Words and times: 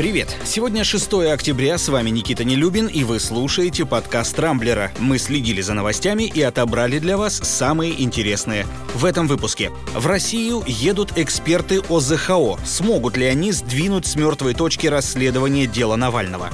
Привет! 0.00 0.34
Сегодня 0.46 0.82
6 0.82 1.12
октября, 1.30 1.76
с 1.76 1.90
вами 1.90 2.08
Никита 2.08 2.42
Нелюбин, 2.42 2.86
и 2.86 3.04
вы 3.04 3.20
слушаете 3.20 3.84
подкаст 3.84 4.38
«Рамблера». 4.38 4.90
Мы 4.98 5.18
следили 5.18 5.60
за 5.60 5.74
новостями 5.74 6.22
и 6.22 6.40
отобрали 6.40 6.98
для 6.98 7.18
вас 7.18 7.36
самые 7.36 8.02
интересные. 8.02 8.66
В 8.94 9.04
этом 9.04 9.26
выпуске. 9.26 9.70
В 9.94 10.06
Россию 10.06 10.64
едут 10.66 11.18
эксперты 11.18 11.82
ОЗХО. 11.90 12.58
Смогут 12.64 13.18
ли 13.18 13.26
они 13.26 13.52
сдвинуть 13.52 14.06
с 14.06 14.16
мертвой 14.16 14.54
точки 14.54 14.86
расследование 14.86 15.66
дела 15.66 15.96
Навального? 15.96 16.48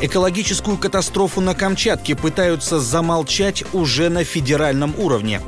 Экологическую 0.00 0.78
катастрофу 0.78 1.42
на 1.42 1.54
Камчатке 1.54 2.16
пытаются 2.16 2.80
замолчать 2.80 3.62
уже 3.74 4.08
на 4.08 4.24
федеральном 4.24 4.94
уровне. 4.96 5.42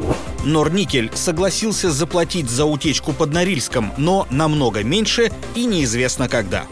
Норникель 0.45 1.11
согласился 1.15 1.91
заплатить 1.91 2.51
за 2.51 2.67
утечку 2.67 3.15
под 3.15 3.33
Норильском, 3.33 3.95
но 3.97 4.27
намного 4.29 4.85
меньше 4.85 5.33
и 5.55 5.65
неизвестно 5.65 6.29
когда. 6.29 6.67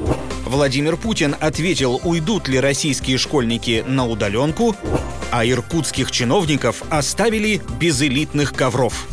Владимир 0.47 0.97
Путин 0.97 1.35
ответил, 1.41 2.01
уйдут 2.05 2.47
ли 2.47 2.61
российские 2.61 3.19
школьники 3.19 3.85
на 3.87 4.07
удаленку, 4.07 4.77
а 5.33 5.45
иркутских 5.45 6.13
чиновников 6.13 6.85
оставили 6.89 7.61
без 7.81 8.01
элитных 8.01 8.53
ковров. 8.53 9.09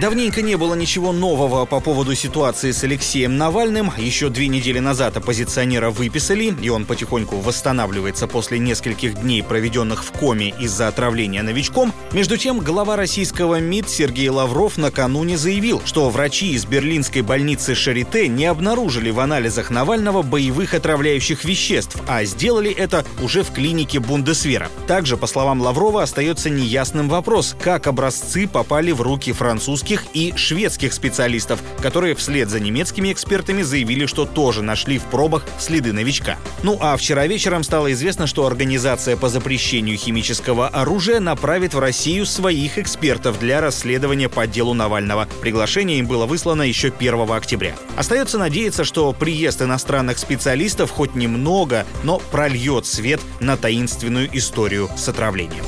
Давненько 0.00 0.42
не 0.42 0.54
было 0.56 0.74
ничего 0.74 1.10
нового 1.12 1.64
по 1.64 1.80
поводу 1.80 2.14
ситуации 2.14 2.70
с 2.70 2.84
Алексеем 2.84 3.36
Навальным. 3.36 3.90
Еще 3.98 4.28
две 4.28 4.46
недели 4.46 4.78
назад 4.78 5.16
оппозиционера 5.16 5.90
выписали, 5.90 6.54
и 6.62 6.68
он 6.68 6.84
потихоньку 6.84 7.38
восстанавливается 7.38 8.28
после 8.28 8.60
нескольких 8.60 9.20
дней, 9.20 9.42
проведенных 9.42 10.04
в 10.04 10.12
коме 10.12 10.54
из-за 10.60 10.86
отравления 10.86 11.42
новичком. 11.42 11.92
Между 12.12 12.36
тем, 12.36 12.60
глава 12.60 12.94
российского 12.94 13.58
МИД 13.58 13.88
Сергей 13.88 14.28
Лавров 14.28 14.78
накануне 14.78 15.36
заявил, 15.36 15.82
что 15.84 16.08
врачи 16.10 16.52
из 16.52 16.64
берлинской 16.64 17.22
больницы 17.22 17.74
Шарите 17.74 18.28
не 18.28 18.46
обнаружили 18.46 19.10
в 19.10 19.18
анализах 19.18 19.68
Навального 19.68 20.22
боевых 20.22 20.74
отравляющих 20.74 21.42
веществ, 21.42 21.96
а 22.06 22.22
сделали 22.22 22.70
это 22.70 23.04
уже 23.20 23.42
в 23.42 23.50
клинике 23.50 23.98
Бундесвера. 23.98 24.68
Также, 24.86 25.16
по 25.16 25.26
словам 25.26 25.60
Лаврова, 25.60 26.04
остается 26.04 26.50
неясным 26.50 27.08
вопрос, 27.08 27.56
как 27.60 27.88
образцы 27.88 28.46
попали 28.46 28.92
в 28.92 29.02
руки 29.02 29.32
французских 29.32 29.87
русских 29.88 30.06
и 30.12 30.34
шведских 30.36 30.92
специалистов, 30.92 31.62
которые 31.80 32.14
вслед 32.14 32.50
за 32.50 32.60
немецкими 32.60 33.10
экспертами 33.12 33.62
заявили, 33.62 34.04
что 34.06 34.26
тоже 34.26 34.62
нашли 34.62 34.98
в 34.98 35.04
пробах 35.04 35.44
следы 35.58 35.92
новичка. 35.92 36.36
Ну 36.62 36.76
а 36.80 36.96
вчера 36.96 37.26
вечером 37.26 37.62
стало 37.64 37.92
известно, 37.92 38.26
что 38.26 38.46
Организация 38.46 39.16
по 39.16 39.28
запрещению 39.28 39.96
химического 39.96 40.68
оружия 40.68 41.20
направит 41.20 41.74
в 41.74 41.78
Россию 41.78 42.26
своих 42.26 42.76
экспертов 42.76 43.38
для 43.38 43.60
расследования 43.60 44.28
по 44.28 44.46
делу 44.46 44.74
Навального. 44.74 45.26
Приглашение 45.40 45.98
им 45.98 46.06
было 46.06 46.26
выслано 46.26 46.62
еще 46.62 46.88
1 46.88 47.30
октября. 47.30 47.74
Остается 47.96 48.38
надеяться, 48.38 48.84
что 48.84 49.12
приезд 49.12 49.62
иностранных 49.62 50.18
специалистов 50.18 50.90
хоть 50.90 51.14
немного, 51.14 51.86
но 52.02 52.18
прольет 52.30 52.84
свет 52.84 53.20
на 53.40 53.56
таинственную 53.56 54.28
историю 54.36 54.90
с 54.96 55.08
отравлением. 55.08 55.64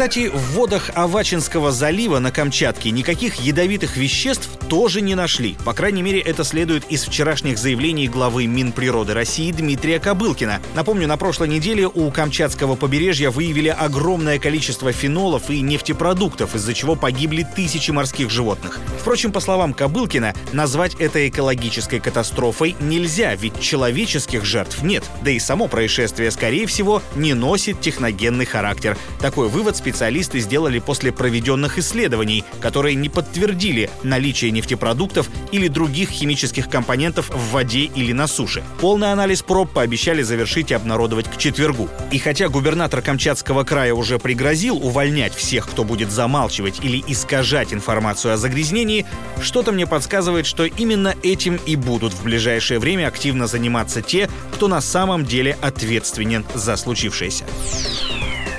Кстати, 0.00 0.30
в 0.30 0.52
водах 0.52 0.90
Авачинского 0.94 1.72
залива 1.72 2.20
на 2.20 2.30
Камчатке 2.30 2.90
никаких 2.90 3.34
ядовитых 3.34 3.98
веществ 3.98 4.48
тоже 4.70 5.00
не 5.00 5.16
нашли. 5.16 5.56
По 5.64 5.74
крайней 5.74 6.00
мере, 6.00 6.20
это 6.20 6.44
следует 6.44 6.84
из 6.90 7.02
вчерашних 7.02 7.58
заявлений 7.58 8.06
главы 8.06 8.46
Минприроды 8.46 9.14
России 9.14 9.50
Дмитрия 9.50 9.98
Кобылкина. 9.98 10.60
Напомню, 10.76 11.08
на 11.08 11.16
прошлой 11.16 11.48
неделе 11.48 11.88
у 11.88 12.08
Камчатского 12.12 12.76
побережья 12.76 13.30
выявили 13.30 13.68
огромное 13.68 14.38
количество 14.38 14.92
фенолов 14.92 15.50
и 15.50 15.60
нефтепродуктов, 15.60 16.54
из-за 16.54 16.72
чего 16.72 16.94
погибли 16.94 17.44
тысячи 17.56 17.90
морских 17.90 18.30
животных. 18.30 18.78
Впрочем, 19.00 19.32
по 19.32 19.40
словам 19.40 19.74
Кобылкина, 19.74 20.34
назвать 20.52 20.94
это 21.00 21.26
экологической 21.28 21.98
катастрофой 21.98 22.76
нельзя, 22.78 23.34
ведь 23.34 23.60
человеческих 23.60 24.44
жертв 24.44 24.84
нет. 24.84 25.02
Да 25.22 25.32
и 25.32 25.40
само 25.40 25.66
происшествие, 25.66 26.30
скорее 26.30 26.68
всего, 26.68 27.02
не 27.16 27.34
носит 27.34 27.80
техногенный 27.80 28.44
характер. 28.46 28.96
Такой 29.18 29.48
вывод 29.48 29.76
специалисты 29.76 30.38
сделали 30.38 30.78
после 30.78 31.10
проведенных 31.10 31.78
исследований, 31.78 32.44
которые 32.60 32.94
не 32.94 33.08
подтвердили 33.08 33.90
наличие 34.04 34.52
нефтепродуктов 34.60 35.30
или 35.52 35.68
других 35.68 36.10
химических 36.10 36.68
компонентов 36.68 37.30
в 37.30 37.52
воде 37.52 37.84
или 37.84 38.12
на 38.12 38.26
суше. 38.26 38.62
Полный 38.80 39.10
анализ 39.12 39.42
проб 39.42 39.70
пообещали 39.72 40.22
завершить 40.22 40.70
и 40.70 40.74
обнародовать 40.74 41.30
к 41.30 41.38
четвергу. 41.38 41.88
И 42.12 42.18
хотя 42.18 42.48
губернатор 42.48 43.00
Камчатского 43.00 43.64
края 43.64 43.94
уже 43.94 44.18
пригрозил 44.18 44.76
увольнять 44.76 45.34
всех, 45.34 45.66
кто 45.68 45.84
будет 45.84 46.10
замалчивать 46.10 46.80
или 46.82 47.02
искажать 47.06 47.72
информацию 47.72 48.34
о 48.34 48.36
загрязнении, 48.36 49.06
что-то 49.40 49.72
мне 49.72 49.86
подсказывает, 49.86 50.46
что 50.46 50.64
именно 50.64 51.14
этим 51.22 51.58
и 51.66 51.76
будут 51.76 52.12
в 52.12 52.22
ближайшее 52.22 52.78
время 52.78 53.08
активно 53.08 53.46
заниматься 53.46 54.02
те, 54.02 54.28
кто 54.52 54.68
на 54.68 54.82
самом 54.82 55.24
деле 55.24 55.56
ответственен 55.62 56.44
за 56.54 56.76
случившееся. 56.76 57.44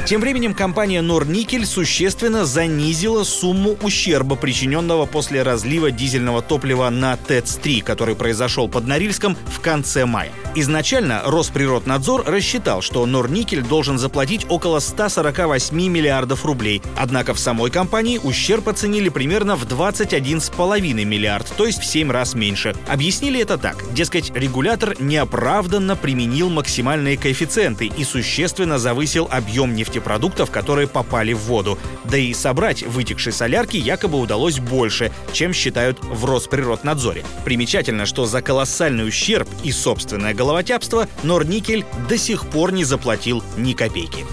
Тем 0.05 0.19
временем 0.19 0.53
компания 0.53 1.01
Норникель 1.01 1.65
существенно 1.65 2.43
занизила 2.43 3.23
сумму 3.23 3.77
ущерба, 3.81 4.35
причиненного 4.35 5.05
после 5.05 5.43
разлива 5.43 5.91
дизельного 5.91 6.41
топлива 6.41 6.89
на 6.89 7.15
ТЭЦ-3, 7.15 7.83
который 7.83 8.15
произошел 8.15 8.67
под 8.67 8.87
Норильском 8.87 9.37
в 9.45 9.59
конце 9.61 10.05
мая. 10.05 10.31
Изначально 10.53 11.21
Росприроднадзор 11.23 12.25
рассчитал, 12.25 12.81
что 12.81 13.05
Норникель 13.05 13.61
должен 13.61 13.97
заплатить 13.97 14.45
около 14.49 14.79
148 14.79 15.77
миллиардов 15.87 16.45
рублей. 16.45 16.81
Однако 16.97 17.33
в 17.33 17.39
самой 17.39 17.71
компании 17.71 18.19
ущерб 18.21 18.67
оценили 18.67 19.07
примерно 19.07 19.55
в 19.55 19.65
21,5 19.65 21.05
миллиард, 21.05 21.47
то 21.55 21.65
есть 21.65 21.79
в 21.79 21.85
7 21.85 22.11
раз 22.11 22.33
меньше. 22.33 22.75
Объяснили 22.89 23.39
это 23.39 23.57
так. 23.57 23.77
Дескать, 23.93 24.35
регулятор 24.35 24.99
неоправданно 24.99 25.95
применил 25.95 26.49
максимальные 26.49 27.17
коэффициенты 27.17 27.85
и 27.85 28.03
существенно 28.03 28.77
завысил 28.77 29.29
объем 29.31 29.73
нефтепродуктов 29.73 29.90
нефтепродуктов, 29.91 30.51
которые 30.51 30.87
попали 30.87 31.33
в 31.33 31.39
воду. 31.39 31.77
Да 32.05 32.17
и 32.17 32.33
собрать 32.33 32.83
вытекшей 32.83 33.33
солярки 33.33 33.77
якобы 33.77 34.19
удалось 34.19 34.59
больше, 34.59 35.11
чем 35.33 35.53
считают 35.53 35.99
в 36.01 36.25
Росприроднадзоре. 36.25 37.23
Примечательно, 37.43 38.05
что 38.05 38.25
за 38.25 38.41
колоссальный 38.41 39.07
ущерб 39.07 39.49
и 39.63 39.71
собственное 39.71 40.33
головотяпство 40.33 41.07
Норникель 41.23 41.85
до 42.07 42.17
сих 42.17 42.47
пор 42.47 42.71
не 42.71 42.83
заплатил 42.83 43.43
ни 43.57 43.73
копейки. 43.73 44.25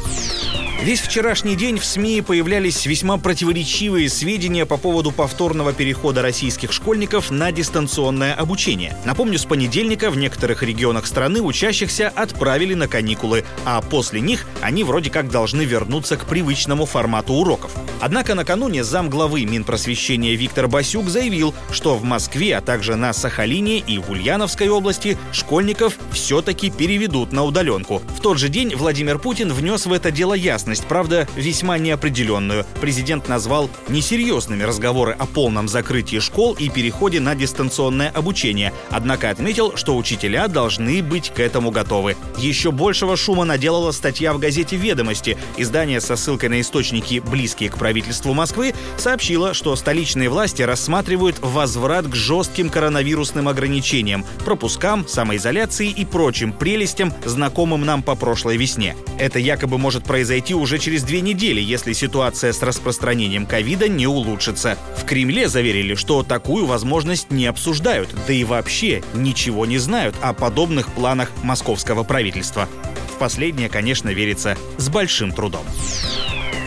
Весь 0.80 1.00
вчерашний 1.00 1.56
день 1.56 1.76
в 1.76 1.84
СМИ 1.84 2.22
появлялись 2.22 2.86
весьма 2.86 3.16
противоречивые 3.16 4.08
сведения 4.08 4.64
по 4.64 4.76
поводу 4.76 5.10
повторного 5.10 5.72
перехода 5.72 6.22
российских 6.22 6.72
школьников 6.72 7.32
на 7.32 7.50
дистанционное 7.50 8.32
обучение. 8.32 8.96
Напомню, 9.04 9.40
с 9.40 9.44
понедельника 9.44 10.08
в 10.08 10.16
некоторых 10.16 10.62
регионах 10.62 11.06
страны 11.06 11.42
учащихся 11.42 12.12
отправили 12.14 12.74
на 12.74 12.86
каникулы, 12.86 13.44
а 13.64 13.80
после 13.80 14.20
них 14.20 14.46
они 14.60 14.84
вроде 14.84 15.10
как 15.10 15.30
должны 15.32 15.62
вернуться 15.62 16.16
к 16.16 16.26
привычному 16.26 16.86
формату 16.86 17.32
уроков. 17.32 17.72
Однако 18.00 18.36
накануне 18.36 18.84
замглавы 18.84 19.44
Минпросвещения 19.44 20.36
Виктор 20.36 20.68
Басюк 20.68 21.08
заявил, 21.08 21.54
что 21.72 21.96
в 21.96 22.04
Москве, 22.04 22.56
а 22.56 22.60
также 22.60 22.94
на 22.94 23.12
Сахалине 23.12 23.78
и 23.80 23.98
в 23.98 24.10
Ульяновской 24.10 24.68
области 24.68 25.18
школьников 25.32 25.98
все-таки 26.12 26.70
переведут 26.70 27.32
на 27.32 27.42
удаленку. 27.42 28.00
В 28.16 28.20
тот 28.20 28.38
же 28.38 28.48
день 28.48 28.76
Владимир 28.76 29.18
Путин 29.18 29.52
внес 29.52 29.84
в 29.84 29.92
это 29.92 30.12
дело 30.12 30.34
ясность 30.34 30.67
ясность, 30.68 30.86
правда, 30.86 31.26
весьма 31.34 31.78
неопределенную. 31.78 32.66
Президент 32.80 33.26
назвал 33.26 33.70
несерьезными 33.88 34.64
разговоры 34.64 35.12
о 35.18 35.24
полном 35.24 35.66
закрытии 35.66 36.18
школ 36.18 36.54
и 36.58 36.68
переходе 36.68 37.20
на 37.20 37.34
дистанционное 37.34 38.10
обучение, 38.10 38.74
однако 38.90 39.30
отметил, 39.30 39.76
что 39.76 39.96
учителя 39.96 40.46
должны 40.46 41.02
быть 41.02 41.30
к 41.30 41.40
этому 41.40 41.70
готовы. 41.70 42.16
Еще 42.36 42.70
большего 42.70 43.16
шума 43.16 43.46
наделала 43.46 43.92
статья 43.92 44.34
в 44.34 44.38
газете 44.38 44.76
«Ведомости». 44.76 45.38
Издание 45.56 46.02
со 46.02 46.16
ссылкой 46.16 46.50
на 46.50 46.60
источники, 46.60 47.20
близкие 47.20 47.70
к 47.70 47.78
правительству 47.78 48.34
Москвы, 48.34 48.74
сообщило, 48.98 49.54
что 49.54 49.74
столичные 49.74 50.28
власти 50.28 50.60
рассматривают 50.60 51.36
возврат 51.40 52.06
к 52.08 52.14
жестким 52.14 52.68
коронавирусным 52.68 53.48
ограничениям, 53.48 54.26
пропускам, 54.44 55.08
самоизоляции 55.08 55.88
и 55.88 56.04
прочим 56.04 56.52
прелестям, 56.52 57.12
знакомым 57.24 57.86
нам 57.86 58.02
по 58.02 58.14
прошлой 58.14 58.58
весне. 58.58 58.96
Это 59.18 59.38
якобы 59.38 59.78
может 59.78 60.04
произойти 60.04 60.57
уже 60.58 60.78
через 60.78 61.02
две 61.02 61.20
недели, 61.20 61.60
если 61.60 61.92
ситуация 61.92 62.52
с 62.52 62.62
распространением 62.62 63.46
ковида 63.46 63.88
не 63.88 64.06
улучшится. 64.06 64.76
В 64.96 65.04
Кремле 65.04 65.48
заверили, 65.48 65.94
что 65.94 66.22
такую 66.22 66.66
возможность 66.66 67.30
не 67.30 67.46
обсуждают, 67.46 68.10
да 68.26 68.32
и 68.32 68.44
вообще 68.44 69.02
ничего 69.14 69.66
не 69.66 69.78
знают 69.78 70.14
о 70.20 70.32
подобных 70.32 70.92
планах 70.92 71.30
московского 71.42 72.04
правительства. 72.04 72.68
В 73.14 73.18
последнее, 73.18 73.68
конечно, 73.68 74.10
верится 74.10 74.56
с 74.76 74.88
большим 74.88 75.32
трудом. 75.32 75.64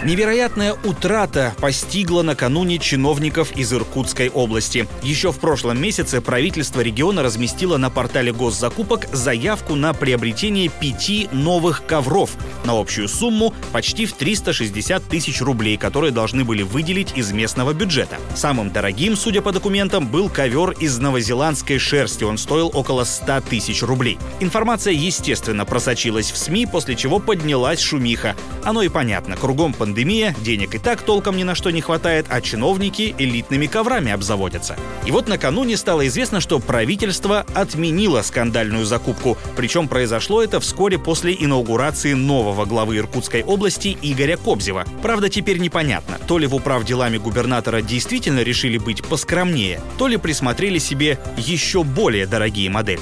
Невероятная 0.04 0.76
утрата 0.84 1.54
постигла 1.60 2.24
накануне 2.24 2.80
чиновников 2.80 3.52
из 3.56 3.72
Иркутской 3.72 4.30
области. 4.30 4.88
Еще 5.04 5.32
в 5.32 5.38
прошлом 5.38 5.80
месяце 5.80 6.22
правительство 6.22 6.82
региона 6.82 7.22
разместило 7.22 7.78
на 7.78 7.92
портале 7.92 8.34
госзакупок 8.34 9.08
заявку 9.14 9.76
на 9.76 9.94
приобретение 9.94 10.70
пяти 10.70 11.30
новых 11.32 11.86
ковров 11.86 12.32
на 12.66 12.80
общую 12.80 13.08
сумму 13.08 13.54
почти 13.72 14.08
в 14.08 14.14
360 14.14 15.04
тысяч 15.04 15.40
рублей, 15.40 15.78
которые 15.78 16.12
должны 16.12 16.46
были 16.46 16.64
выделить 16.64 17.16
из 17.16 17.32
местного 17.32 17.74
бюджета. 17.74 18.18
Самым 18.36 18.72
дорогим, 18.72 19.16
судя 19.16 19.44
по 19.44 19.52
документам, 19.52 20.08
был 20.08 20.30
ковер 20.30 20.72
из 20.72 20.98
новозеландской 20.98 21.78
шерсти. 21.78 22.24
Он 22.24 22.40
стоил 22.40 22.72
около 22.74 23.04
100 23.04 23.42
тысяч 23.42 23.84
рублей. 23.84 24.18
Информация, 24.40 24.94
естественно, 24.94 25.64
просочилась 25.64 26.32
в 26.32 26.38
СМИ, 26.38 26.66
после 26.66 26.96
чего 26.96 27.20
поднялась 27.20 27.80
шумиха. 27.80 28.36
Оно 28.64 28.82
и 28.82 28.90
понятно. 28.90 29.38
Кругом 29.38 29.74
пандемия 29.74 29.91
пандемия, 29.92 30.34
денег 30.40 30.76
и 30.76 30.78
так 30.78 31.02
толком 31.02 31.36
ни 31.36 31.44
на 31.44 31.54
что 31.54 31.70
не 31.70 31.82
хватает, 31.82 32.26
а 32.30 32.40
чиновники 32.40 33.14
элитными 33.18 33.68
коврами 33.68 34.14
обзаводятся. 34.14 34.78
И 35.06 35.12
вот 35.12 35.28
накануне 35.28 35.76
стало 35.76 36.08
известно, 36.08 36.40
что 36.40 36.60
правительство 36.60 37.46
отменило 37.54 38.22
скандальную 38.22 38.86
закупку. 38.86 39.38
Причем 39.58 39.90
произошло 39.90 40.42
это 40.42 40.62
вскоре 40.62 40.98
после 40.98 41.36
инаугурации 41.38 42.14
нового 42.14 42.64
главы 42.64 42.98
Иркутской 42.98 43.44
области 43.44 43.98
Игоря 44.02 44.38
Кобзева. 44.38 44.86
Правда, 45.02 45.28
теперь 45.28 45.58
непонятно, 45.58 46.18
то 46.26 46.38
ли 46.38 46.48
в 46.48 46.56
управ 46.56 46.86
делами 46.86 47.18
губернатора 47.18 47.82
действительно 47.82 48.44
решили 48.44 48.78
быть 48.78 49.04
поскромнее, 49.04 49.82
то 49.98 50.08
ли 50.08 50.16
присмотрели 50.16 50.78
себе 50.78 51.20
еще 51.36 51.84
более 51.84 52.28
дорогие 52.28 52.70
модели. 52.70 53.02